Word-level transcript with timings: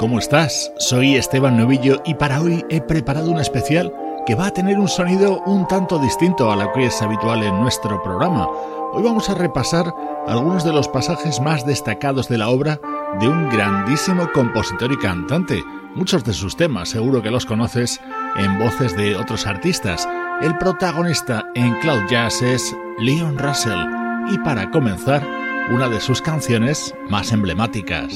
¿Cómo 0.00 0.18
estás? 0.18 0.72
Soy 0.78 1.16
Esteban 1.16 1.58
Novillo 1.58 2.00
y 2.06 2.14
para 2.14 2.40
hoy 2.40 2.64
he 2.70 2.80
preparado 2.80 3.30
un 3.30 3.38
especial 3.38 3.92
que 4.24 4.34
va 4.34 4.46
a 4.46 4.50
tener 4.50 4.78
un 4.78 4.88
sonido 4.88 5.42
un 5.44 5.68
tanto 5.68 5.98
distinto 5.98 6.50
a 6.50 6.56
lo 6.56 6.72
que 6.72 6.86
es 6.86 7.02
habitual 7.02 7.42
en 7.42 7.60
nuestro 7.60 8.02
programa. 8.02 8.48
Hoy 8.94 9.02
vamos 9.02 9.28
a 9.28 9.34
repasar 9.34 9.92
algunos 10.26 10.64
de 10.64 10.72
los 10.72 10.88
pasajes 10.88 11.42
más 11.42 11.66
destacados 11.66 12.30
de 12.30 12.38
la 12.38 12.48
obra 12.48 12.80
de 13.20 13.28
un 13.28 13.50
grandísimo 13.50 14.32
compositor 14.32 14.90
y 14.90 14.96
cantante. 14.96 15.62
Muchos 15.94 16.24
de 16.24 16.32
sus 16.32 16.56
temas 16.56 16.88
seguro 16.88 17.20
que 17.22 17.30
los 17.30 17.44
conoces 17.44 18.00
en 18.36 18.58
voces 18.58 18.96
de 18.96 19.16
otros 19.16 19.46
artistas. 19.46 20.08
El 20.40 20.56
protagonista 20.56 21.44
en 21.54 21.74
Cloud 21.80 22.06
Jazz 22.08 22.40
es 22.40 22.74
Leon 23.00 23.36
Russell 23.36 23.84
y 24.32 24.38
para 24.38 24.70
comenzar, 24.70 25.22
una 25.70 25.90
de 25.90 26.00
sus 26.00 26.22
canciones 26.22 26.94
más 27.10 27.32
emblemáticas. 27.32 28.14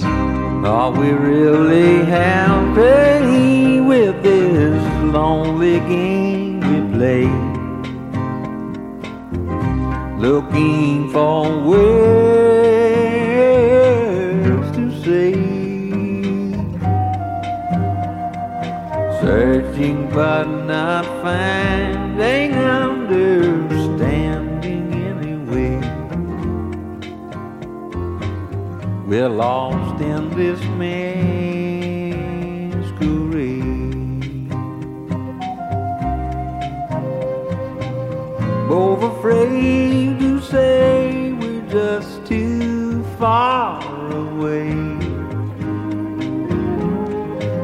Are 0.62 0.90
we 0.90 1.10
really 1.10 2.04
happy 2.06 3.80
with 3.80 4.22
this 4.22 4.82
lonely 5.02 5.80
game 5.80 6.60
we 6.60 6.80
play? 6.96 7.28
Looking 10.18 11.10
for 11.12 11.58
words 11.68 14.68
to 14.78 14.84
say, 15.04 15.34
searching 19.20 19.98
but 20.14 20.44
not 20.46 21.04
finding 21.22 22.52
out. 22.54 22.93
We're 29.16 29.28
lost 29.28 30.02
in 30.02 30.28
this 30.30 30.58
masquerade. 30.82 32.10
Both 38.68 39.02
afraid 39.16 40.18
to 40.18 40.40
say 40.40 41.30
we're 41.30 41.62
just 41.70 42.26
too 42.26 43.04
far 43.20 43.78
away 44.10 44.72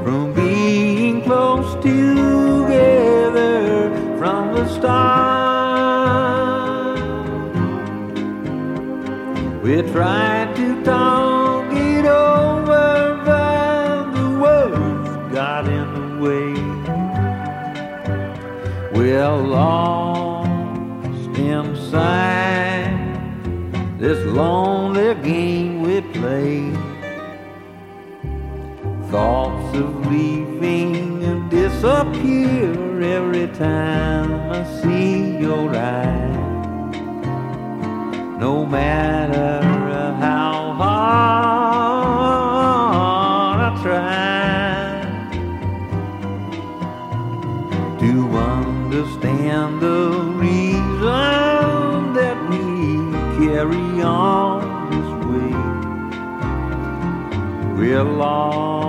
from 0.07 0.33
being 0.37 1.21
close 1.23 1.75
together 1.83 3.91
from 4.21 4.55
the 4.55 4.69
start. 4.79 7.01
We 9.65 9.83
tried 9.93 10.55
to 10.55 10.85
talk. 10.85 11.20
feel 19.21 19.43
lost 19.43 21.39
inside 21.39 22.89
this 24.01 24.19
lonely 24.41 25.13
game 25.31 25.83
we 25.87 26.01
play. 26.19 26.57
Thoughts 29.11 29.77
of 29.77 29.91
leaving 30.11 31.51
disappear 31.51 32.73
every 33.19 33.49
time 33.65 34.31
I 34.59 34.63
see 34.81 35.13
your 35.45 35.69
eyes. 35.69 36.47
No 38.45 38.65
matter 38.65 39.80
along. 57.97 58.80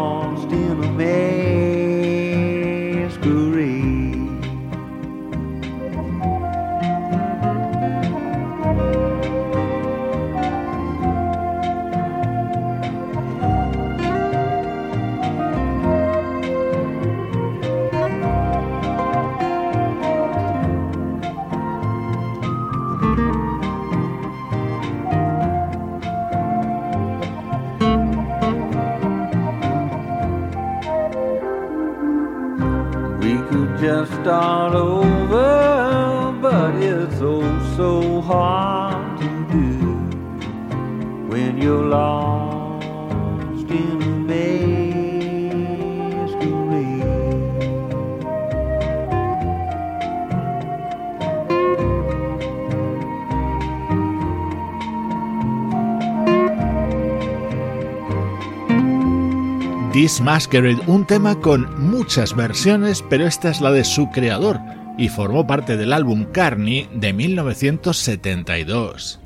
This 60.01 60.19
Masquerade, 60.19 60.81
un 60.87 61.05
tema 61.05 61.39
con 61.39 61.79
muchas 61.87 62.35
versiones, 62.35 63.03
pero 63.07 63.27
esta 63.27 63.51
es 63.51 63.61
la 63.61 63.71
de 63.71 63.83
su 63.83 64.09
creador 64.09 64.59
y 64.97 65.09
formó 65.09 65.45
parte 65.45 65.77
del 65.77 65.93
álbum 65.93 66.25
Carney 66.31 66.89
de 66.91 67.13
1972. 67.13 69.19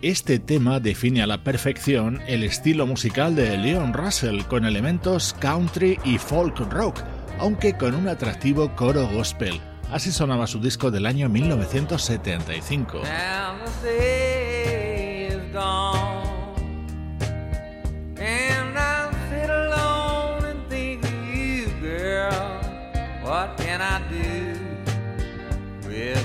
Este 0.00 0.38
tema 0.38 0.78
define 0.78 1.22
a 1.22 1.26
la 1.26 1.42
perfección 1.42 2.20
el 2.28 2.44
estilo 2.44 2.86
musical 2.86 3.34
de 3.34 3.58
Leon 3.58 3.92
Russell 3.94 4.42
con 4.44 4.64
elementos 4.64 5.34
country 5.40 5.98
y 6.04 6.18
folk 6.18 6.56
rock, 6.72 7.00
aunque 7.40 7.76
con 7.76 7.96
un 7.96 8.06
atractivo 8.06 8.76
coro 8.76 9.08
gospel. 9.08 9.60
Así 9.90 10.12
sonaba 10.12 10.46
su 10.46 10.60
disco 10.60 10.92
del 10.92 11.04
año 11.04 11.28
1975. 11.28 13.00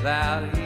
without 0.04 0.58
you. 0.58 0.63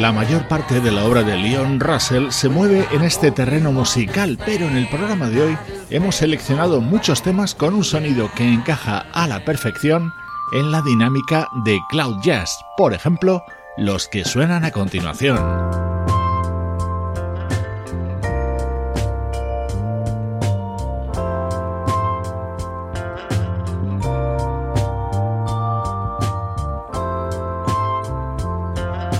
La 0.00 0.12
mayor 0.12 0.48
parte 0.48 0.80
de 0.80 0.90
la 0.90 1.04
obra 1.04 1.22
de 1.22 1.36
Leon 1.36 1.78
Russell 1.78 2.30
se 2.30 2.48
mueve 2.48 2.86
en 2.92 3.02
este 3.02 3.32
terreno 3.32 3.70
musical, 3.70 4.38
pero 4.46 4.64
en 4.66 4.78
el 4.78 4.88
programa 4.88 5.28
de 5.28 5.42
hoy 5.42 5.58
hemos 5.90 6.14
seleccionado 6.16 6.80
muchos 6.80 7.20
temas 7.22 7.54
con 7.54 7.74
un 7.74 7.84
sonido 7.84 8.30
que 8.34 8.44
encaja 8.50 9.00
a 9.12 9.28
la 9.28 9.44
perfección 9.44 10.10
en 10.54 10.72
la 10.72 10.80
dinámica 10.80 11.46
de 11.66 11.78
cloud 11.90 12.16
jazz, 12.22 12.50
por 12.78 12.94
ejemplo, 12.94 13.42
los 13.76 14.08
que 14.08 14.24
suenan 14.24 14.64
a 14.64 14.70
continuación. 14.70 15.38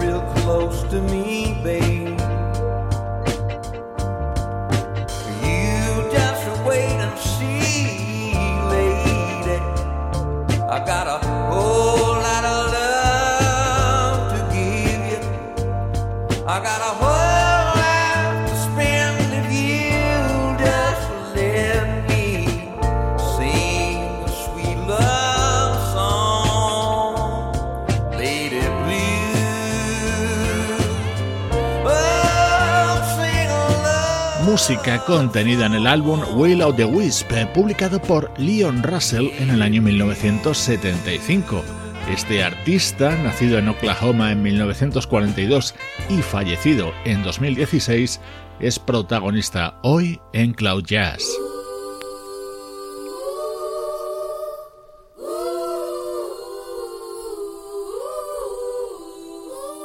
real 0.00 0.22
close 0.42 0.82
to 0.90 1.00
me, 1.02 1.54
babe. 1.62 2.29
música 34.70 35.04
contenida 35.04 35.66
en 35.66 35.74
el 35.74 35.86
álbum 35.88 36.20
Will 36.36 36.62
of 36.62 36.76
the 36.76 36.84
Wisp, 36.84 37.28
publicado 37.52 38.00
por 38.00 38.30
Leon 38.38 38.84
Russell 38.84 39.26
en 39.40 39.50
el 39.50 39.62
año 39.62 39.82
1975. 39.82 41.60
Este 42.12 42.44
artista, 42.44 43.10
nacido 43.20 43.58
en 43.58 43.66
Oklahoma 43.68 44.30
en 44.30 44.42
1942 44.44 45.74
y 46.08 46.22
fallecido 46.22 46.92
en 47.04 47.24
2016, 47.24 48.20
es 48.60 48.78
protagonista 48.78 49.74
hoy 49.82 50.20
en 50.32 50.52
Cloud 50.52 50.84
Jazz. 50.84 51.26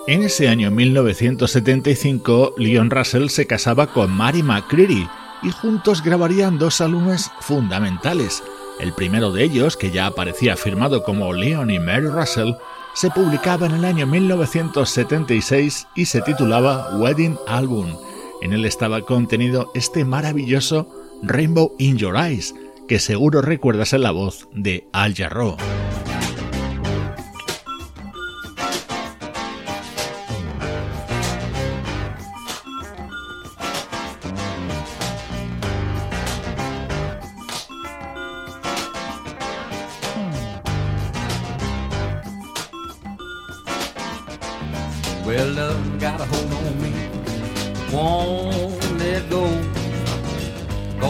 En 0.07 0.21
ese 0.21 0.50
año 0.50 0.69
1975, 0.69 2.53
Leon 2.59 2.91
Russell 2.91 3.29
se 3.29 3.47
casaba 3.47 3.88
con 3.88 4.12
Mary 4.12 4.43
McCreary 4.43 5.09
y 5.41 5.50
juntos 5.50 6.03
grabarían 6.03 6.59
dos 6.59 6.79
álbumes 6.79 7.31
fundamentales. 7.39 8.43
El 8.79 8.93
primero 8.93 9.31
de 9.31 9.43
ellos, 9.43 9.75
que 9.75 9.89
ya 9.89 10.05
aparecía 10.05 10.55
firmado 10.57 11.03
como 11.03 11.33
Leon 11.33 11.71
y 11.71 11.79
Mary 11.79 12.05
Russell, 12.07 12.51
se 12.93 13.09
publicaba 13.09 13.65
en 13.65 13.74
el 13.74 13.85
año 13.85 14.05
1976 14.05 15.88
y 15.95 16.05
se 16.05 16.21
titulaba 16.21 16.95
Wedding 16.97 17.39
Album. 17.47 17.97
En 18.43 18.53
él 18.53 18.65
estaba 18.65 19.01
contenido 19.01 19.71
este 19.74 20.05
maravilloso 20.05 20.88
Rainbow 21.24 21.74
in 21.79 21.97
Your 21.97 22.15
Eyes, 22.15 22.53
que 22.88 23.00
seguro 23.00 23.41
recuerdas 23.41 23.93
en 23.93 24.01
la 24.03 24.12
voz 24.12 24.47
de 24.53 24.88
Al 24.93 25.15
Jarreau. 25.15 25.57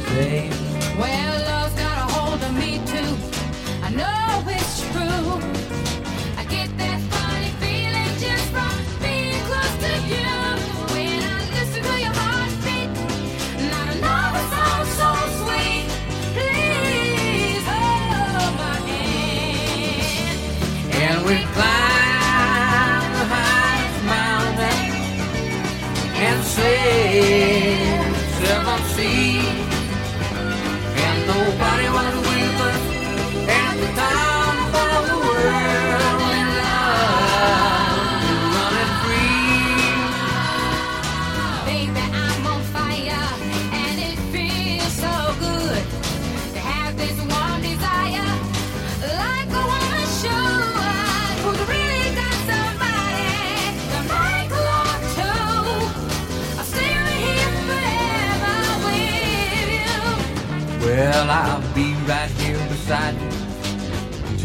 say. 0.08 0.53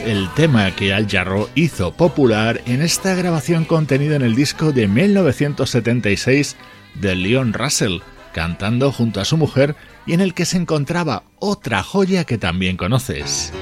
el 0.00 0.28
tema 0.34 0.70
que 0.74 0.92
Al 0.92 1.08
Jarro 1.08 1.48
hizo 1.54 1.92
popular 1.92 2.60
en 2.66 2.82
esta 2.82 3.14
grabación 3.14 3.64
contenida 3.64 4.16
en 4.16 4.22
el 4.22 4.34
disco 4.34 4.72
de 4.72 4.88
1976 4.88 6.56
de 6.94 7.14
Leon 7.14 7.52
Russell, 7.52 7.98
cantando 8.32 8.92
junto 8.92 9.20
a 9.20 9.24
su 9.24 9.36
mujer 9.36 9.76
y 10.06 10.12
en 10.14 10.20
el 10.20 10.34
que 10.34 10.46
se 10.46 10.56
encontraba 10.56 11.22
otra 11.38 11.82
joya 11.82 12.24
que 12.24 12.38
también 12.38 12.76
conoces. 12.76 13.52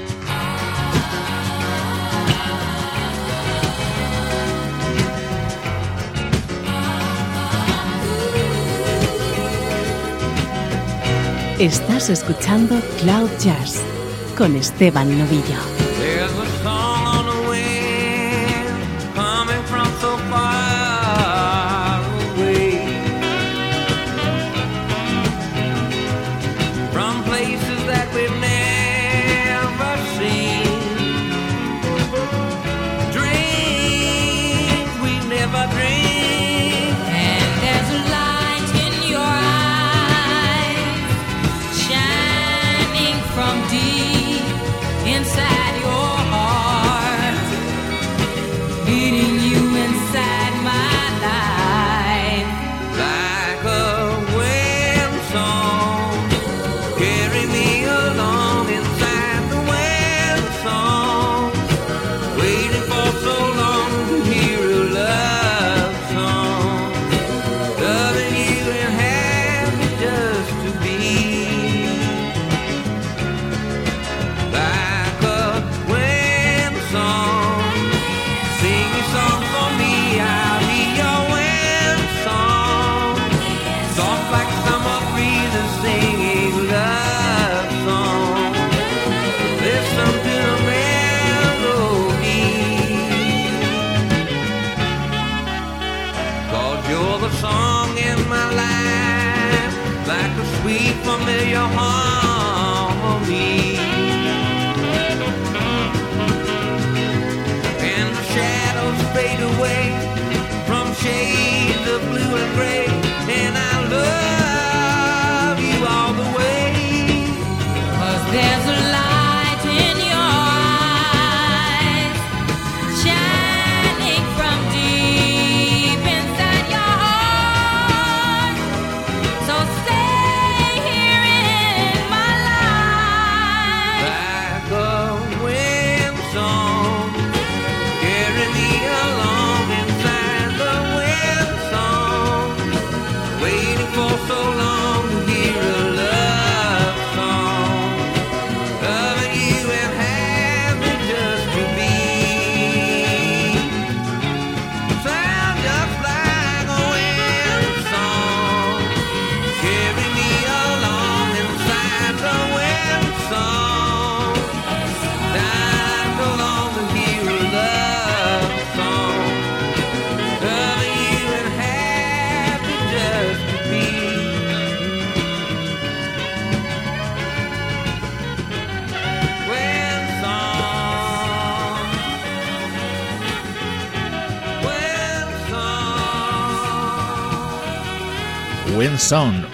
Estás 11.59 12.09
escuchando 12.09 12.79
Cloud 12.99 13.29
Jazz 13.41 13.81
con 14.37 14.55
Esteban 14.55 15.17
Novillo. 15.17 15.72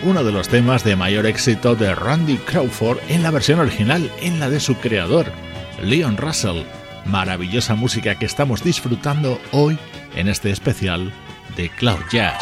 uno 0.03 0.23
de 0.23 0.31
los 0.31 0.47
temas 0.47 0.85
de 0.85 0.95
mayor 0.95 1.25
éxito 1.25 1.75
de 1.75 1.93
Randy 1.93 2.37
Crawford 2.37 2.97
en 3.09 3.23
la 3.23 3.29
versión 3.31 3.59
original, 3.59 4.09
en 4.21 4.39
la 4.39 4.49
de 4.49 4.59
su 4.61 4.75
creador, 4.77 5.25
Leon 5.83 6.15
Russell. 6.15 6.63
Maravillosa 7.05 7.75
música 7.75 8.15
que 8.17 8.25
estamos 8.25 8.63
disfrutando 8.63 9.37
hoy 9.51 9.77
en 10.15 10.29
este 10.29 10.51
especial 10.51 11.11
de 11.57 11.67
Cloud 11.71 11.99
Jazz. 12.09 12.41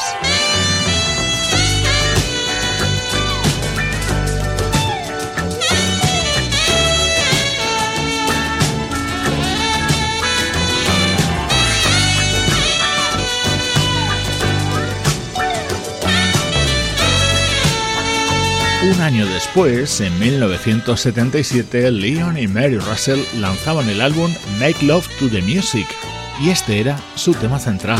Un 18.93 19.02
año 19.02 19.26
después, 19.26 20.00
en 20.00 20.17
1977, 20.17 21.91
Leon 21.91 22.38
y 22.38 22.47
Mary 22.47 22.78
Russell 22.80 23.19
lanzaban 23.38 23.89
el 23.89 24.00
álbum 24.00 24.34
Make 24.62 24.86
Love 24.86 25.10
to 25.19 25.28
the 25.28 25.41
Music, 25.41 25.86
y 26.39 26.52
este 26.52 26.80
era 26.80 26.97
su 27.15 27.34
tema 27.34 27.60
central. 27.60 28.00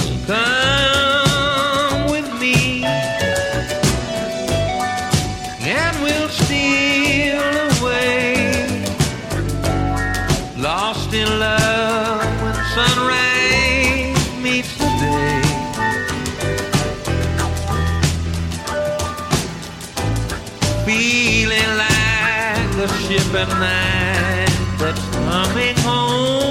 ship 22.96 23.22
at 23.34 23.50
night 23.60 24.78
that's 24.78 25.02
coming 25.20 25.76
home. 25.80 26.47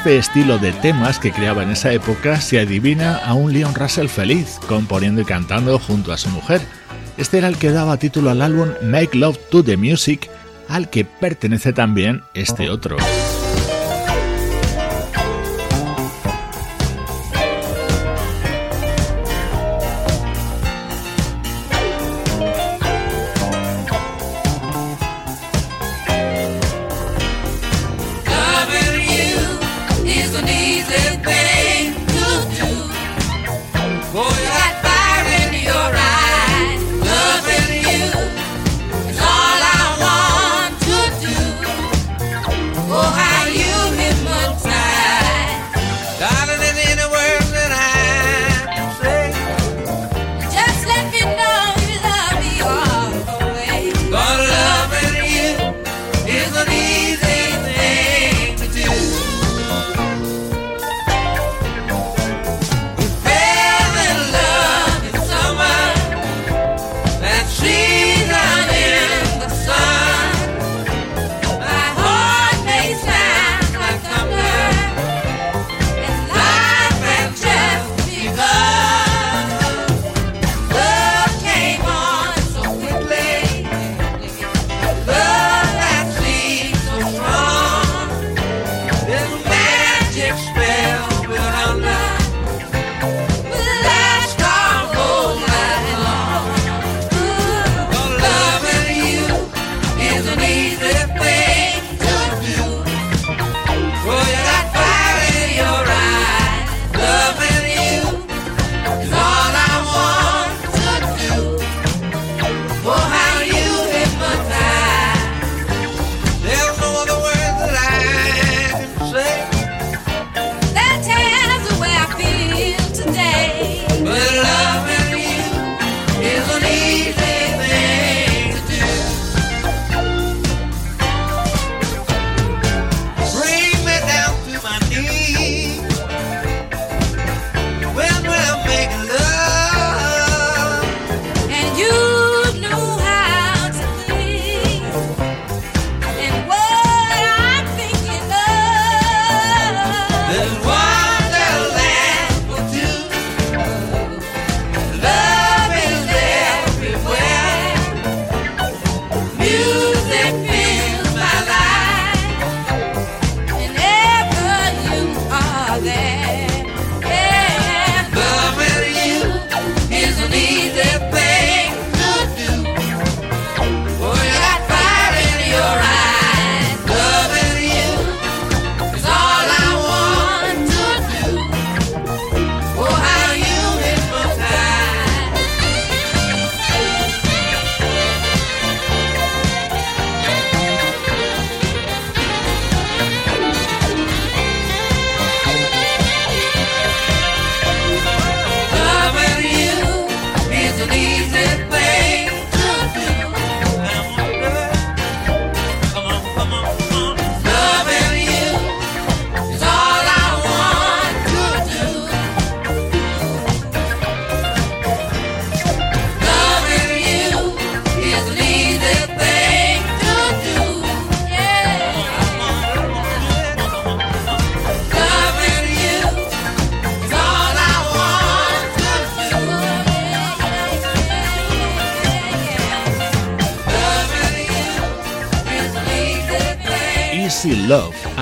este 0.00 0.16
estilo 0.16 0.56
de 0.58 0.72
temas 0.72 1.18
que 1.18 1.30
creaba 1.30 1.62
en 1.62 1.72
esa 1.72 1.92
época 1.92 2.40
se 2.40 2.58
adivina 2.58 3.16
a 3.18 3.34
un 3.34 3.52
Leon 3.52 3.74
Russell 3.74 4.08
feliz, 4.08 4.56
componiendo 4.66 5.20
y 5.20 5.26
cantando 5.26 5.78
junto 5.78 6.14
a 6.14 6.16
su 6.16 6.30
mujer. 6.30 6.62
Este 7.18 7.36
era 7.36 7.48
el 7.48 7.58
que 7.58 7.70
daba 7.70 7.98
título 7.98 8.30
al 8.30 8.40
álbum 8.40 8.70
Make 8.82 9.14
Love 9.18 9.36
to 9.50 9.62
the 9.62 9.76
Music, 9.76 10.30
al 10.70 10.88
que 10.88 11.04
pertenece 11.04 11.74
también 11.74 12.22
este 12.32 12.70
otro. 12.70 12.96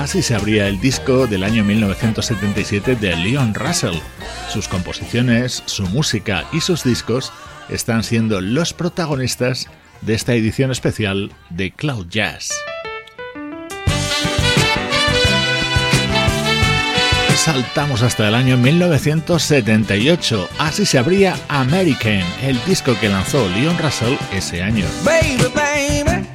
Así 0.08 0.22
se 0.22 0.34
abría 0.34 0.68
el 0.68 0.80
disco 0.80 1.26
del 1.26 1.44
año 1.44 1.62
1977 1.64 2.96
de 2.96 3.14
Leon 3.14 3.52
Russell. 3.52 3.98
Sus 4.50 4.66
composiciones, 4.66 5.62
su 5.66 5.86
música 5.88 6.46
y 6.50 6.62
sus 6.62 6.82
discos 6.82 7.30
están 7.68 8.02
siendo 8.02 8.40
los 8.40 8.72
protagonistas 8.72 9.66
de 10.00 10.14
esta 10.14 10.32
edición 10.32 10.70
especial 10.70 11.30
de 11.50 11.72
Cloud 11.72 12.06
Jazz. 12.08 12.48
Saltamos 17.36 18.00
hasta 18.00 18.28
el 18.28 18.34
año 18.34 18.56
1978. 18.56 20.48
Así 20.58 20.86
se 20.86 20.96
abría 20.96 21.36
American, 21.48 22.22
el 22.44 22.58
disco 22.64 22.98
que 22.98 23.10
lanzó 23.10 23.46
Leon 23.50 23.76
Russell 23.76 24.14
ese 24.32 24.62
año. 24.62 24.86
Baby, 25.04 25.36
baby, 25.54 26.26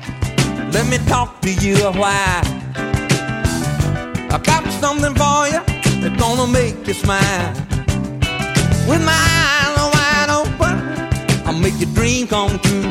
let 0.72 0.84
me 0.86 1.00
talk 1.00 1.40
to 1.42 1.50
you 1.50 1.76
a 2.04 2.44
something 4.90 5.16
for 5.16 5.44
you 5.54 5.62
that's 6.02 6.18
gonna 6.26 6.46
make 6.60 6.76
you 6.88 6.94
smile. 7.06 7.50
With 8.90 9.02
my 9.12 9.22
eyes 9.44 9.76
wide 9.96 10.30
open, 10.42 10.74
I'll 11.48 11.58
make 11.66 11.78
your 11.84 11.90
dream 11.98 12.28
come 12.28 12.56
true. 12.66 12.90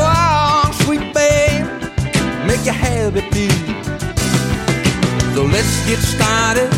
Oh, 0.00 0.60
sweet 0.84 1.06
babe, 1.16 1.64
make 2.50 2.62
you 2.68 2.76
happy 2.86 3.22
too. 3.34 3.56
So 5.34 5.40
let's 5.54 5.74
get 5.88 6.00
started. 6.16 6.68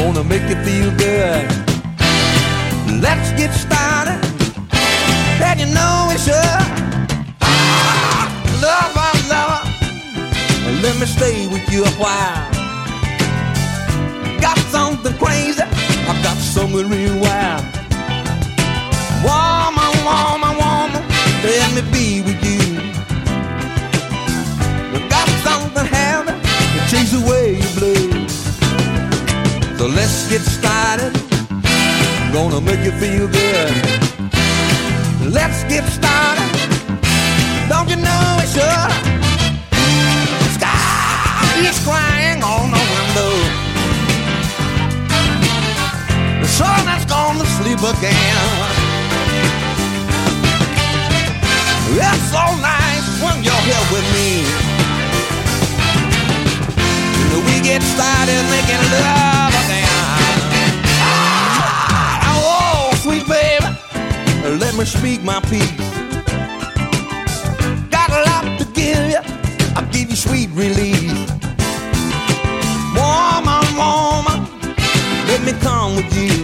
Wanna 0.00 0.24
make 0.32 0.46
you 0.52 0.58
feel 0.68 0.90
good. 1.04 1.44
Let's 3.06 3.28
get 3.40 3.52
started. 3.66 4.18
And 5.48 5.56
you 5.60 5.68
know 5.76 5.96
it's 6.14 6.24
should. 6.26 6.62
love 8.66 9.02
let 10.84 11.00
me 11.00 11.06
stay 11.06 11.46
with 11.46 11.66
you 11.72 11.82
a 11.82 11.90
while. 12.04 12.44
Got 14.38 14.58
something 14.68 15.14
crazy, 15.16 15.62
I've 16.08 16.20
got 16.22 16.36
something 16.36 16.86
real 16.94 17.16
wild. 17.26 17.64
Woman, 19.26 19.92
woman, 20.08 20.54
woman, 20.60 21.00
let 21.56 21.68
me 21.76 21.82
be 21.96 22.20
with 22.26 22.40
you. 22.52 22.66
We 24.92 24.98
got 25.08 25.26
something 25.48 25.86
heavy 25.86 26.32
to 26.32 26.80
chase 26.92 27.12
away 27.22 27.44
your 27.64 27.72
blues. 27.80 28.34
So 29.78 29.84
let's 29.98 30.28
get 30.28 30.42
started. 30.42 31.12
I'm 31.48 32.32
gonna 32.34 32.60
make 32.60 32.82
you 32.84 32.92
feel 33.02 33.26
good. 33.38 33.74
Let's 35.32 35.64
get 35.72 35.84
started. 35.98 36.48
Don't 37.70 37.88
you 37.88 37.96
know 37.96 38.38
it's 38.42 38.52
sure? 38.52 39.13
is 41.68 41.78
crying 41.82 42.42
on 42.44 42.68
the 42.70 42.84
window. 42.94 43.30
The 46.44 46.48
sun 46.48 46.82
has 46.92 47.04
gone 47.06 47.38
to 47.40 47.46
sleep 47.58 47.80
again. 47.80 48.48
It's 51.94 52.24
so 52.28 52.44
nice 52.60 53.06
when 53.24 53.40
you're 53.40 53.64
here 53.68 53.84
with 53.90 54.04
me. 54.12 54.44
We 57.48 57.60
get 57.60 57.82
started 57.82 58.44
making 58.50 58.82
love 58.96 59.52
again. 59.56 60.00
Ah, 61.00 62.36
oh, 62.36 62.94
sweet 63.02 63.26
baby, 63.26 64.58
let 64.64 64.74
me 64.76 64.84
speak 64.84 65.22
my 65.22 65.40
piece. 65.48 65.80
Got 67.90 68.10
a 68.10 68.22
lot 68.30 68.58
to 68.58 68.64
give 68.72 69.10
you. 69.10 69.20
I'll 69.76 69.86
give 69.92 70.10
you 70.10 70.16
sweet 70.16 70.50
release. 70.52 71.33
come 75.64 75.96
with 75.96 76.14
you. 76.14 76.34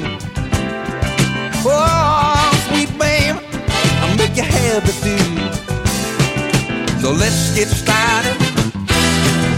Oh, 1.66 2.52
sweet 2.68 2.90
babe, 2.98 3.36
I'll 4.00 4.16
make 4.16 4.34
you 4.34 4.46
happy 4.58 4.92
too. 5.04 5.32
So 7.02 7.12
let's 7.12 7.54
get 7.54 7.68
started. 7.68 8.34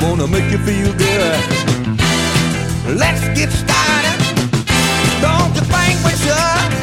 Wanna 0.03 0.27
make 0.27 0.49
you 0.51 0.59
feel 0.69 0.91
good. 0.95 1.45
Let's 3.03 3.23
get 3.39 3.51
started. 3.65 4.19
Don't 5.25 5.53
you 5.55 5.63
think 5.75 5.95
we 6.07 6.11
should? 6.23 6.82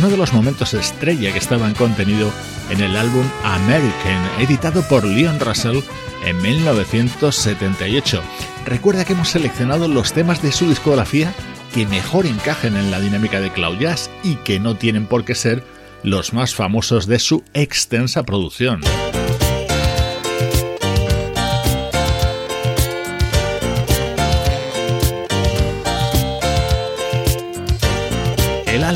uno 0.00 0.08
de 0.08 0.16
los 0.16 0.32
momentos 0.32 0.72
estrella 0.72 1.30
que 1.30 1.54
en 1.54 1.74
contenido 1.74 2.32
en 2.70 2.80
el 2.80 2.96
álbum 2.96 3.24
American, 3.44 4.30
editado 4.40 4.80
por 4.88 5.04
Leon 5.04 5.38
Russell 5.38 5.80
en 6.24 6.40
1978. 6.40 8.22
Recuerda 8.64 9.04
que 9.04 9.12
hemos 9.12 9.28
seleccionado 9.28 9.88
los 9.88 10.14
temas 10.14 10.40
de 10.40 10.52
su 10.52 10.66
discografía 10.68 11.34
que 11.74 11.86
mejor 11.86 12.24
encajen 12.24 12.76
en 12.76 12.90
la 12.90 12.98
dinámica 12.98 13.40
de 13.40 13.50
Cloud 13.50 13.78
Jazz 13.78 14.10
y 14.24 14.36
que 14.36 14.58
no 14.58 14.74
tienen 14.76 15.04
por 15.04 15.24
qué 15.26 15.34
ser 15.34 15.62
los 16.02 16.32
más 16.32 16.54
famosos 16.54 17.06
de 17.06 17.18
su 17.18 17.44
extensa 17.52 18.22
producción. 18.22 18.80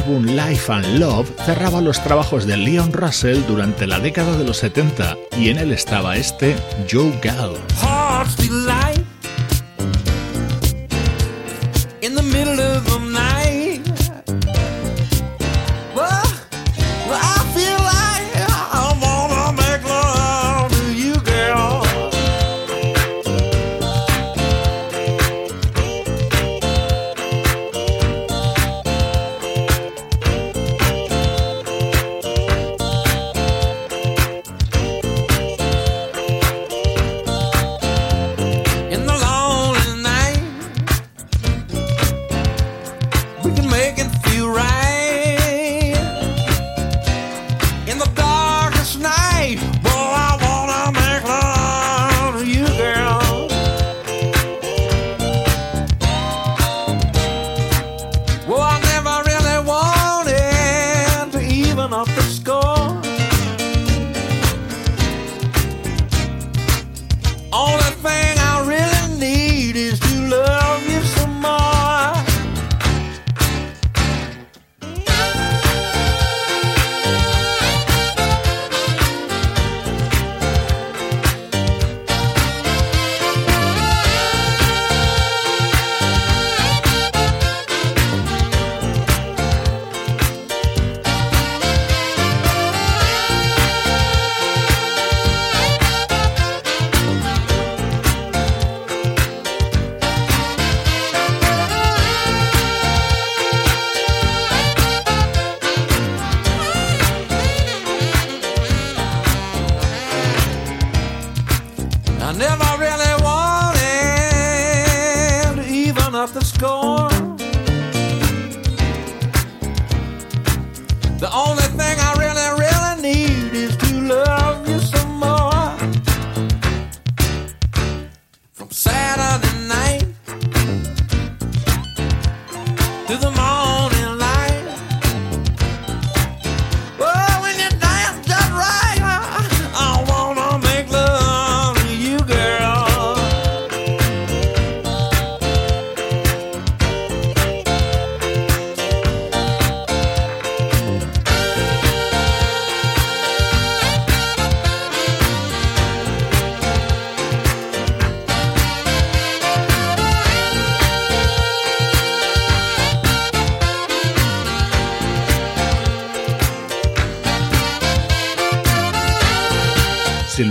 álbum 0.05 0.25
Life 0.27 0.71
and 0.71 0.99
Love 0.99 1.31
cerraba 1.47 1.81
los 1.81 2.01
trabajos 2.03 2.47
de 2.47 2.57
Leon 2.59 2.93
Russell 2.93 3.39
durante 3.47 3.87
la 3.87 3.99
década 4.01 4.37
de 4.37 4.45
los 4.45 4.59
70 4.59 5.17
y 5.39 5.49
en 5.49 5.57
él 5.59 5.73
estaba 5.73 6.17
este 6.17 6.55
Joe 6.91 7.19
Gall. 7.23 7.55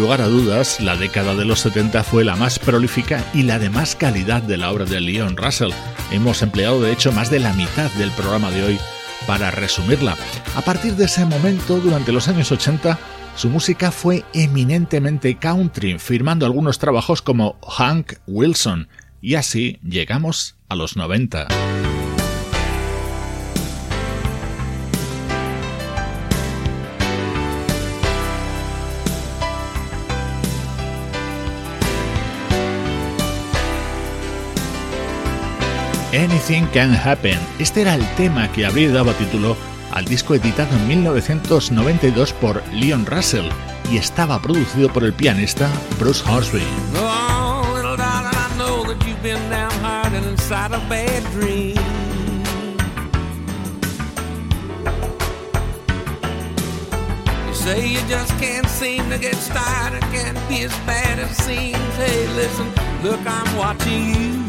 lugar 0.04 0.20
a 0.22 0.28
dudas, 0.28 0.82
la 0.82 0.98
década 0.98 1.34
de 1.34 1.46
los 1.46 1.62
70 1.62 2.04
fue 2.04 2.26
la 2.26 2.36
más 2.36 2.60
prolífica 2.60 3.24
y 3.34 3.44
la 3.44 3.58
de 3.58 3.70
más 3.70 3.96
calidad 3.96 4.44
de 4.44 4.58
la 4.58 4.70
obra 4.70 4.84
de 4.84 5.00
Leon 5.00 5.38
Russell. 5.38 5.72
Hemos 6.12 6.42
empleado 6.42 6.82
de 6.82 6.92
hecho 6.92 7.14
más 7.14 7.32
de 7.32 7.40
la 7.40 7.54
mitad 7.54 7.90
del 7.92 8.12
programa 8.12 8.52
de 8.52 8.64
hoy 8.66 8.80
para 9.26 9.50
resumirla. 9.50 10.18
A 10.58 10.62
partir 10.62 10.98
de 10.98 11.06
ese 11.06 11.24
momento, 11.24 11.80
durante 11.80 12.12
los 12.12 12.28
años 12.28 12.52
80, 12.52 13.00
su 13.38 13.50
música 13.50 13.92
fue 13.92 14.26
eminentemente 14.34 15.38
country, 15.40 15.98
firmando 16.00 16.46
algunos 16.46 16.80
trabajos 16.80 17.22
como 17.22 17.58
Hank 17.66 18.16
Wilson, 18.28 18.90
y 19.22 19.36
así 19.36 19.80
llegamos 19.84 20.58
a 20.68 20.76
los 20.76 20.98
90. 20.98 21.48
Anything 36.14 36.66
Can 36.72 36.94
Happen. 36.94 37.40
Este 37.58 37.82
era 37.82 37.96
el 37.96 38.06
tema 38.16 38.48
que 38.52 38.68
habría 38.68 38.92
dado 38.92 39.14
título 39.14 39.58
al 39.94 40.06
disco 40.06 40.36
editado 40.36 40.76
en 40.78 40.88
1992 40.88 42.34
por 42.34 42.62
Leon 42.72 43.08
Russell 43.08 43.50
y 43.92 43.98
estaba 43.98 44.40
producido 44.40 44.94
por 44.94 45.04
el 45.04 45.14
pianista 45.14 45.68
Bruce 46.00 46.24
Horsby. 46.28 46.62
say 57.56 57.94
you 57.94 58.02
just 58.10 58.38
can't 58.42 58.68
seem 58.68 59.10
to 59.10 59.18
get 59.18 59.34
be 60.50 60.64
as 60.64 60.78
bad 60.86 61.18
as 61.18 61.32
seems. 61.46 61.78
Hey, 61.96 62.28
listen, 62.36 62.68
look, 63.04 63.22
I'm 63.26 63.56
watching 63.58 64.43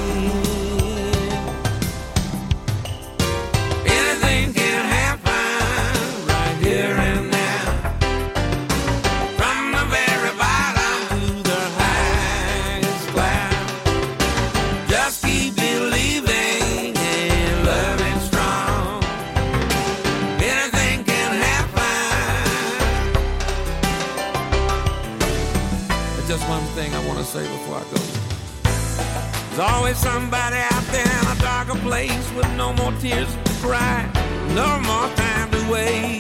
somebody 29.96 30.56
out 30.58 30.84
there 30.92 31.04
in 31.04 31.38
a 31.38 31.42
darker 31.42 31.78
place 31.80 32.28
with 32.34 32.50
no 32.56 32.72
more 32.74 32.92
tears 32.94 33.28
to 33.44 33.54
cry, 33.62 34.06
no 34.56 34.80
more 34.86 35.08
time 35.16 35.52
to 35.52 35.72
wait. 35.72 36.20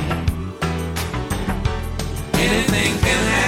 Anything 2.34 2.98
can 3.00 3.24
happen. 3.34 3.47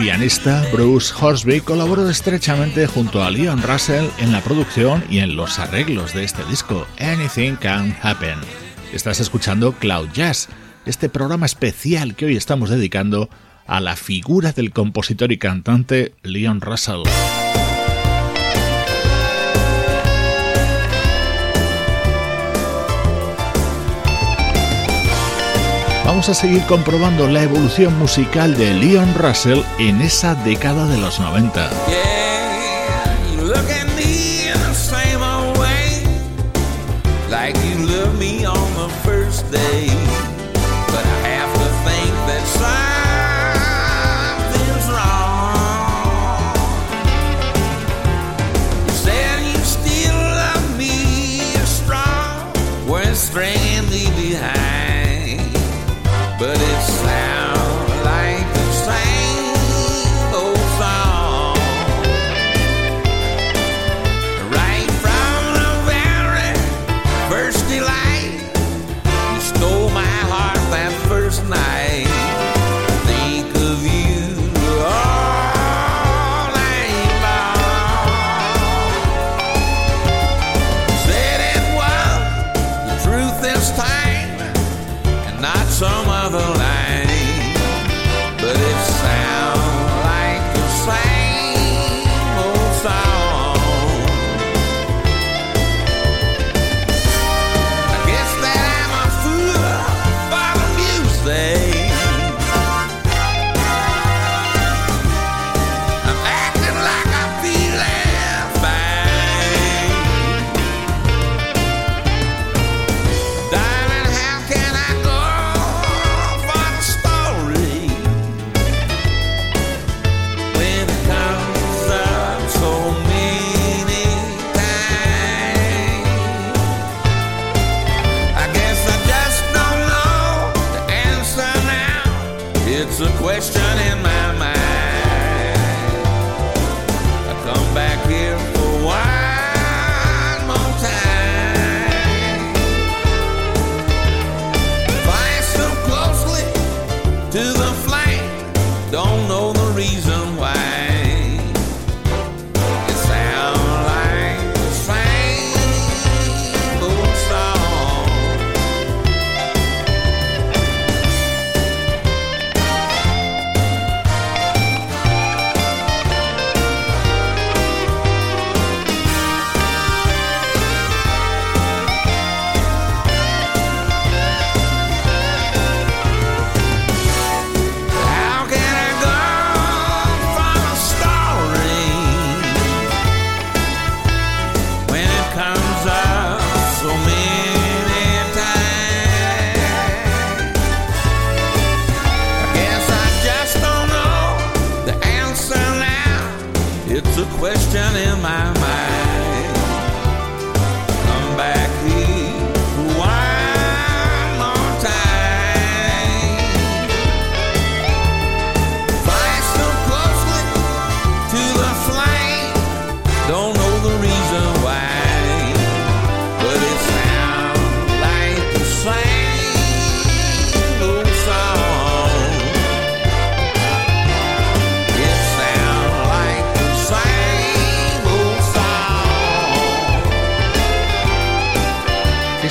pianista 0.00 0.64
Bruce 0.72 1.12
Horsby 1.14 1.60
colaboró 1.60 2.08
estrechamente 2.08 2.86
junto 2.86 3.22
a 3.22 3.30
Leon 3.30 3.60
Russell 3.60 4.06
en 4.16 4.32
la 4.32 4.40
producción 4.40 5.04
y 5.10 5.18
en 5.18 5.36
los 5.36 5.58
arreglos 5.58 6.14
de 6.14 6.24
este 6.24 6.42
disco, 6.46 6.86
Anything 6.98 7.56
Can 7.56 7.94
Happen. 8.00 8.36
Estás 8.94 9.20
escuchando 9.20 9.72
Cloud 9.72 10.08
Jazz, 10.14 10.48
este 10.86 11.10
programa 11.10 11.44
especial 11.44 12.14
que 12.16 12.24
hoy 12.24 12.36
estamos 12.36 12.70
dedicando 12.70 13.28
a 13.66 13.80
la 13.80 13.94
figura 13.94 14.52
del 14.52 14.70
compositor 14.72 15.32
y 15.32 15.36
cantante 15.38 16.14
Leon 16.22 16.62
Russell. 16.62 17.02
Vamos 26.10 26.28
a 26.28 26.34
seguir 26.34 26.64
comprobando 26.66 27.28
la 27.28 27.44
evolución 27.44 27.96
musical 27.96 28.56
de 28.58 28.74
Leon 28.74 29.14
Russell 29.14 29.60
en 29.78 30.00
esa 30.00 30.34
década 30.34 30.88
de 30.88 30.98
los 30.98 31.20
90. 31.20 31.70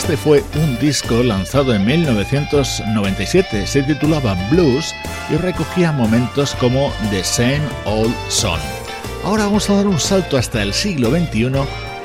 Este 0.09 0.17
fue 0.23 0.43
un 0.55 0.79
disco 0.79 1.21
lanzado 1.21 1.71
en 1.75 1.85
1997, 1.85 3.67
se 3.67 3.83
titulaba 3.83 4.33
Blues 4.49 4.95
y 5.29 5.35
recogía 5.35 5.91
momentos 5.91 6.55
como 6.59 6.91
The 7.11 7.23
Same 7.23 7.61
Old 7.85 8.15
Song. 8.27 8.57
Ahora 9.23 9.43
vamos 9.43 9.69
a 9.69 9.75
dar 9.75 9.85
un 9.85 9.99
salto 9.99 10.35
hasta 10.39 10.63
el 10.63 10.73
siglo 10.73 11.11
XXI 11.11 11.51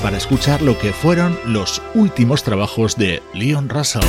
para 0.02 0.18
escuchar 0.18 0.60
lo 0.60 0.78
que 0.78 0.92
fueron 0.92 1.38
los 1.46 1.80
últimos 1.94 2.42
trabajos 2.42 2.94
de 2.98 3.22
Leon 3.32 3.70
Russell. 3.70 4.02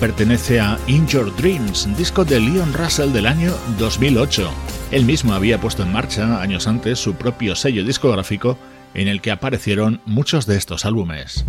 pertenece 0.00 0.58
a 0.60 0.78
In 0.86 1.06
Your 1.08 1.30
Dreams, 1.36 1.86
disco 1.96 2.24
de 2.24 2.40
Leon 2.40 2.72
Russell 2.72 3.12
del 3.12 3.26
año 3.26 3.52
2008. 3.78 4.50
Él 4.92 5.04
mismo 5.04 5.34
había 5.34 5.60
puesto 5.60 5.82
en 5.82 5.92
marcha 5.92 6.40
años 6.40 6.66
antes 6.66 6.98
su 6.98 7.14
propio 7.14 7.54
sello 7.54 7.84
discográfico 7.84 8.56
en 8.94 9.08
el 9.08 9.20
que 9.20 9.30
aparecieron 9.30 10.00
muchos 10.06 10.46
de 10.46 10.56
estos 10.56 10.86
álbumes. 10.86 11.44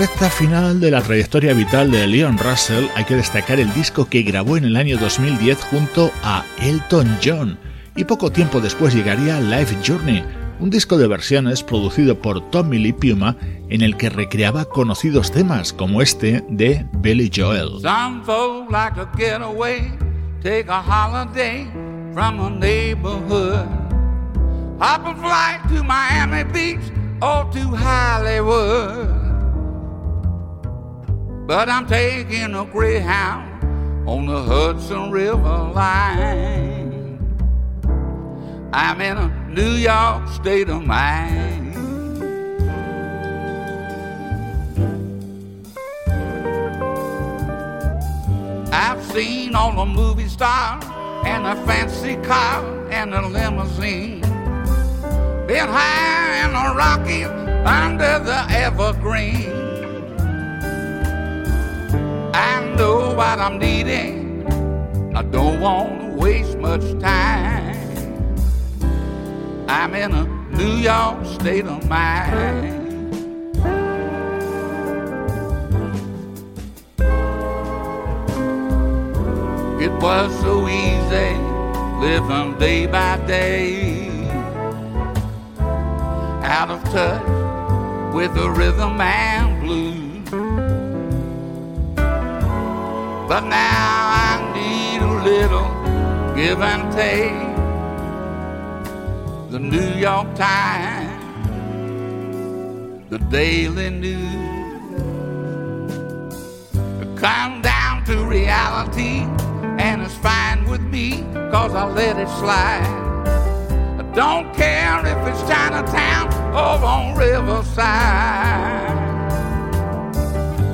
recta 0.00 0.30
final 0.30 0.80
de 0.80 0.90
la 0.90 1.02
trayectoria 1.02 1.52
vital 1.52 1.90
de 1.90 2.06
Leon 2.06 2.38
Russell 2.38 2.86
hay 2.96 3.04
que 3.04 3.16
destacar 3.16 3.60
el 3.60 3.70
disco 3.74 4.06
que 4.06 4.22
grabó 4.22 4.56
en 4.56 4.64
el 4.64 4.76
año 4.76 4.96
2010 4.96 5.60
junto 5.64 6.10
a 6.24 6.42
Elton 6.58 7.18
John 7.22 7.58
y 7.96 8.04
poco 8.04 8.32
tiempo 8.32 8.62
después 8.62 8.94
llegaría 8.94 9.38
Life 9.42 9.76
Journey, 9.86 10.24
un 10.58 10.70
disco 10.70 10.96
de 10.96 11.06
versiones 11.06 11.62
producido 11.62 12.16
por 12.18 12.50
Tommy 12.50 12.78
Lee 12.78 12.94
Puma 12.94 13.36
en 13.68 13.82
el 13.82 13.94
que 13.98 14.08
recreaba 14.08 14.64
conocidos 14.64 15.30
temas 15.32 15.70
como 15.74 16.00
este 16.00 16.42
de 16.48 16.86
Billy 16.94 17.30
Joel. 17.34 17.68
Hop 24.82 25.06
a 25.06 25.14
flight 25.14 25.68
to 25.76 25.84
Miami 25.84 26.42
Beach 26.44 26.90
or 27.20 27.50
to 27.50 27.68
Hollywood. 27.76 29.19
but 31.50 31.68
I'm 31.68 31.84
taking 31.88 32.54
a 32.54 32.64
Greyhound 32.64 34.08
on 34.08 34.24
the 34.26 34.40
Hudson 34.40 35.10
River 35.10 35.58
line. 35.74 37.18
I'm 38.72 39.00
in 39.00 39.16
a 39.16 39.28
New 39.48 39.72
York 39.72 40.28
state 40.28 40.68
of 40.68 40.86
mind. 40.86 41.74
I've 48.72 49.02
seen 49.06 49.56
all 49.56 49.74
the 49.74 49.86
movie 49.86 50.28
stars 50.28 50.84
and 51.26 51.44
the 51.46 51.60
fancy 51.66 52.14
car 52.28 52.64
and 52.92 53.12
the 53.12 53.22
limousine. 53.22 54.20
Been 55.48 55.68
high 55.68 56.44
in 56.44 56.52
the 56.52 56.80
Rockies 56.80 57.26
under 57.66 58.20
the 58.20 58.46
evergreen. 58.50 59.69
I 62.34 62.64
know 62.76 63.14
what 63.14 63.38
I'm 63.38 63.58
needing. 63.58 64.46
I 65.14 65.22
don't 65.22 65.60
want 65.60 66.00
to 66.00 66.06
waste 66.18 66.56
much 66.58 66.82
time. 67.00 67.76
I'm 69.68 69.94
in 69.94 70.12
a 70.12 70.24
New 70.56 70.76
York 70.76 71.24
state 71.26 71.66
of 71.66 71.88
mind. 71.88 72.78
It 79.82 79.90
was 79.92 80.30
so 80.40 80.68
easy 80.68 81.34
living 82.06 82.58
day 82.58 82.86
by 82.86 83.16
day. 83.26 84.08
Out 86.44 86.70
of 86.70 86.82
touch 86.92 87.22
with 88.14 88.34
the 88.34 88.50
rhythm 88.50 89.00
and 89.00 89.64
blues. 89.64 90.09
But 93.30 93.44
now 93.44 93.52
I 93.52 94.54
need 94.56 95.02
a 95.02 95.14
little 95.22 95.68
give 96.34 96.60
and 96.60 96.92
take. 96.92 97.54
The 99.52 99.60
New 99.60 99.92
York 99.94 100.34
Times, 100.34 101.48
the 103.08 103.18
Daily 103.30 103.90
News. 103.90 104.80
Come 107.20 107.62
down 107.62 108.04
to 108.06 108.16
reality, 108.28 109.18
and 109.78 110.02
it's 110.02 110.14
fine 110.14 110.68
with 110.68 110.80
me, 110.82 111.20
cause 111.52 111.72
I 111.76 111.84
let 111.94 112.18
it 112.18 112.28
slide. 112.40 112.96
I 114.00 114.02
don't 114.12 114.52
care 114.56 115.06
if 115.06 115.24
it's 115.28 115.40
Chinatown 115.48 116.26
or 116.52 116.84
on 116.84 117.16
Riverside. 117.16 117.78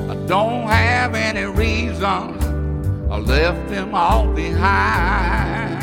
I 0.09 0.25
don't 0.25 0.63
have 0.67 1.13
any 1.13 1.43
reason 1.43 2.36
I 3.17 3.19
left 3.21 3.67
them 3.69 3.95
all 3.95 4.27
behind. 4.27 5.73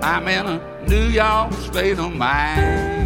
I'm 0.00 0.28
in 0.28 0.46
a 0.46 0.88
New 0.88 1.08
York 1.08 1.52
state 1.54 1.98
of 1.98 2.12
mind. 2.14 3.05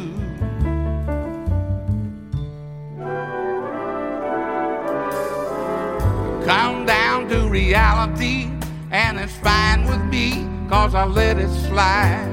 reality, 7.65 8.49
and 8.91 9.19
it's 9.19 9.35
fine 9.37 9.85
with 9.87 10.03
me, 10.05 10.47
cause 10.67 10.95
I 10.95 11.05
let 11.05 11.37
it 11.37 11.49
slide. 11.67 12.27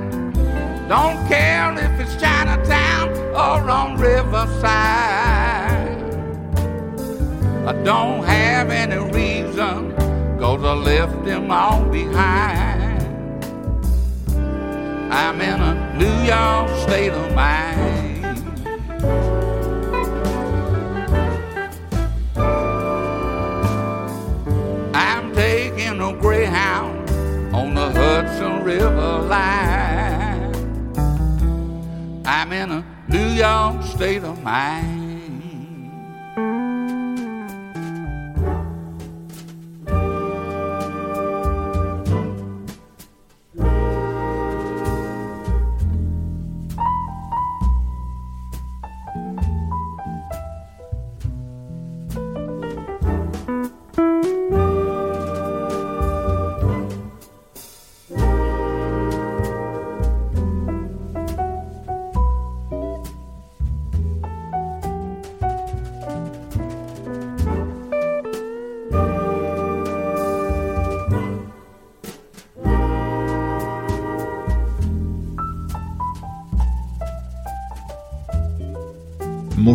Don't 0.88 1.20
care 1.28 1.70
if 1.78 2.00
it's 2.00 2.16
Chinatown 2.20 3.10
or 3.40 3.70
on 3.80 3.96
Riverside. 3.98 4.74
I 7.68 7.72
don't 7.84 8.24
have 8.24 8.70
any 8.70 8.98
reason, 9.16 9.94
cause 10.40 10.62
I 10.64 10.72
left 10.92 11.22
them 11.26 11.50
all 11.50 11.84
behind. 11.98 13.02
I'm 15.12 15.40
in 15.50 15.60
a 15.70 15.74
New 16.00 16.16
York 16.32 16.68
state 16.84 17.12
of 17.12 17.34
mind. 17.34 18.07
your 33.38 33.80
state 33.82 34.24
of 34.24 34.42
mind. 34.42 34.97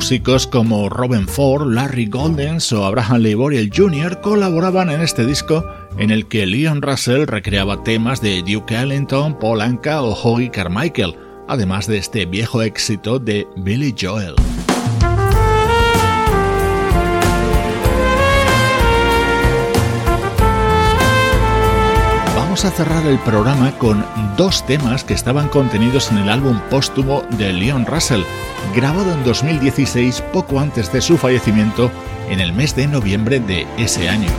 músicos 0.03 0.47
como 0.47 0.89
Robin 0.89 1.25
Ford, 1.29 1.65
Larry 1.71 2.07
Goldens 2.07 2.73
o 2.73 2.83
Abraham 2.83 3.19
Leiboriel 3.21 3.69
Jr. 3.73 4.19
colaboraban 4.19 4.89
en 4.89 4.99
este 4.99 5.25
disco 5.25 5.65
en 5.97 6.11
el 6.11 6.27
que 6.27 6.45
Leon 6.45 6.81
Russell 6.81 7.25
recreaba 7.25 7.85
temas 7.85 8.19
de 8.21 8.43
Duke 8.43 8.75
Ellington, 8.75 9.39
Paul 9.39 9.61
Anka 9.61 10.01
o 10.01 10.13
Hoggy 10.13 10.49
Carmichael, 10.49 11.15
además 11.47 11.87
de 11.87 11.99
este 11.99 12.25
viejo 12.25 12.61
éxito 12.61 13.17
de 13.17 13.47
Billy 13.55 13.95
Joel. 13.97 14.35
vamos 22.53 22.65
a 22.65 22.69
cerrar 22.77 23.03
el 23.07 23.17
programa 23.17 23.71
con 23.79 24.05
dos 24.37 24.63
temas 24.67 25.03
que 25.03 25.15
estaban 25.15 25.47
contenidos 25.47 26.11
en 26.11 26.19
el 26.19 26.29
álbum 26.29 26.59
póstumo 26.69 27.23
de 27.39 27.51
Leon 27.51 27.83
Russell, 27.87 28.21
grabado 28.75 29.11
en 29.11 29.23
2016 29.23 30.21
poco 30.31 30.59
antes 30.59 30.93
de 30.93 31.01
su 31.01 31.17
fallecimiento 31.17 31.89
en 32.29 32.39
el 32.41 32.53
mes 32.53 32.75
de 32.75 32.85
noviembre 32.85 33.39
de 33.39 33.65
ese 33.79 34.07
año. 34.07 34.29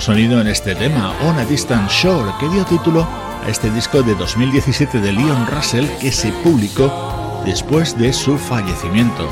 sonido 0.00 0.40
en 0.40 0.46
este 0.48 0.74
tema, 0.76 1.14
On 1.22 1.36
a 1.38 1.44
Distant 1.44 1.90
Shore, 1.90 2.30
que 2.38 2.48
dio 2.50 2.64
título 2.66 3.00
a 3.44 3.48
este 3.48 3.68
disco 3.70 4.02
de 4.02 4.14
2017 4.14 5.00
de 5.00 5.10
Leon 5.12 5.46
Russell 5.46 5.86
que 6.00 6.12
se 6.12 6.30
publicó 6.44 6.92
después 7.44 7.96
de 7.98 8.12
su 8.12 8.36
fallecimiento. 8.38 9.26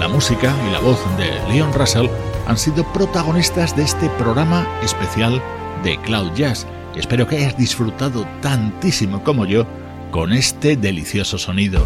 La 0.00 0.08
música 0.08 0.52
y 0.66 0.72
la 0.72 0.80
voz 0.80 0.98
de 1.18 1.30
Leon 1.52 1.72
Russell 1.74 2.08
han 2.48 2.56
sido 2.58 2.84
protagonistas 2.92 3.76
de 3.76 3.82
este 3.82 4.08
programa 4.18 4.66
especial 4.82 5.40
de 5.84 5.98
Cloud 5.98 6.32
Jazz. 6.34 6.66
Espero 6.96 7.26
que 7.28 7.36
hayas 7.36 7.56
disfrutado 7.58 8.24
tantísimo 8.42 9.22
como 9.22 9.44
yo 9.44 9.66
con 10.10 10.32
este 10.32 10.76
delicioso 10.76 11.36
sonido 11.38 11.84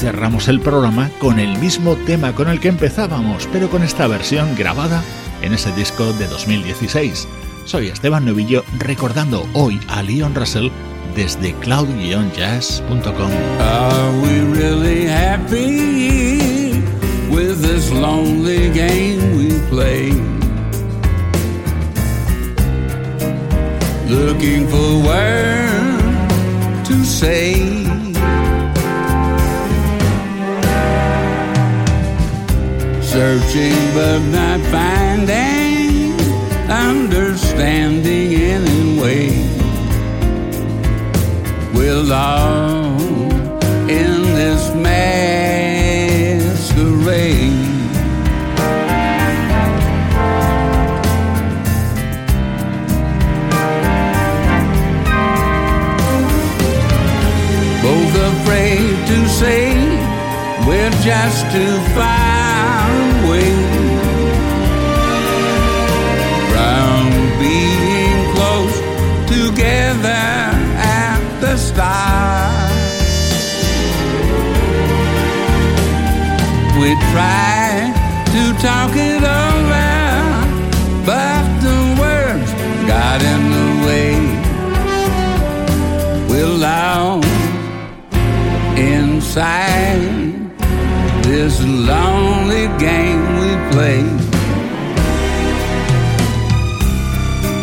cerramos 0.00 0.48
el 0.48 0.60
programa 0.60 1.10
con 1.20 1.38
el 1.38 1.58
mismo 1.58 1.94
tema 2.06 2.32
con 2.32 2.48
el 2.48 2.58
que 2.58 2.68
empezábamos, 2.68 3.46
pero 3.52 3.68
con 3.68 3.82
esta 3.82 4.06
versión 4.06 4.56
grabada 4.56 5.02
en 5.42 5.52
ese 5.52 5.70
disco 5.72 6.14
de 6.14 6.26
2016. 6.26 7.28
Soy 7.66 7.88
Esteban 7.88 8.24
Novillo 8.24 8.64
recordando 8.78 9.46
hoy 9.52 9.78
a 9.88 10.02
Leon 10.02 10.34
Russell 10.34 10.68
desde 11.14 11.52
cloud-jazz.com. 11.52 13.30
to 26.88 27.04
say 27.04 27.79
searching 33.18 33.74
but 33.92 34.20
not 34.30 34.60
finding 34.70 36.12
understanding 36.70 38.28
anyway. 38.54 39.28
We're 41.74 42.04
lost 42.04 43.02
in 43.98 44.16
this 44.40 44.62
masquerade. 44.76 46.44
Both 57.84 58.14
afraid 58.30 58.96
to 59.10 59.28
say 59.40 59.74
we're 60.64 60.90
just 61.02 61.50
too 61.50 61.74
far 61.96 62.39
We 76.90 76.96
tried 76.96 77.92
to 78.34 78.52
talk 78.60 78.90
it 78.96 79.22
over, 79.22 80.32
but 81.06 81.46
the 81.62 81.78
words 82.00 82.50
got 82.84 83.22
in 83.22 83.42
the 83.56 83.86
way. 83.86 84.14
We're 86.28 86.48
lost 86.48 87.28
inside 88.76 90.02
this 91.22 91.64
lonely 91.64 92.66
game 92.80 93.38
we 93.38 93.52
play. 93.72 94.02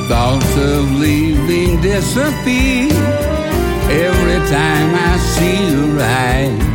Thoughts 0.08 0.56
of 0.58 0.96
leaving 1.02 1.82
disappear 1.82 2.94
every 3.92 4.40
time 4.48 4.96
I 4.96 5.18
see 5.36 5.70
you 5.70 6.00
ride. 6.00 6.67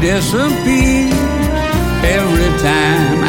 disappear 0.00 1.08
every 2.04 2.50
time 2.62 3.25